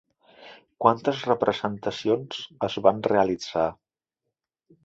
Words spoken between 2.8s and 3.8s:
van realitzar?